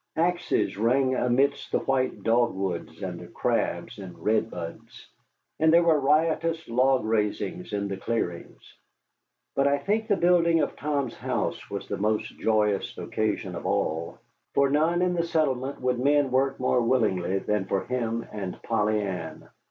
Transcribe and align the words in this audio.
Axes 0.17 0.77
rang 0.79 1.13
amidst 1.13 1.71
the 1.71 1.77
white 1.77 2.23
dogwoods 2.23 3.03
and 3.03 3.19
the 3.19 3.27
crabs 3.27 3.99
and 3.99 4.17
redbuds, 4.17 5.07
and 5.59 5.71
there 5.71 5.83
were 5.83 5.99
riotous 5.99 6.67
log 6.67 7.05
raisings 7.05 7.71
in 7.71 7.87
the 7.87 7.97
clearings. 7.97 8.73
But 9.55 9.67
I 9.67 9.77
think 9.77 10.07
the 10.07 10.15
building 10.15 10.59
of 10.61 10.75
Tom's 10.75 11.13
house 11.13 11.69
was 11.69 11.87
the 11.87 11.97
most 11.97 12.25
joyous 12.39 12.97
occasion 12.97 13.53
of 13.53 13.67
all, 13.67 14.09
and 14.13 14.17
for 14.55 14.71
none 14.71 15.03
in 15.03 15.13
the 15.13 15.21
settlement 15.23 15.79
would 15.81 15.99
men 15.99 16.31
work 16.31 16.59
more 16.59 16.81
willingly 16.81 17.37
than 17.37 17.65
for 17.65 17.83
him 17.85 18.27
and 18.31 18.59
Polly 18.63 18.99
Ann. 19.03 19.49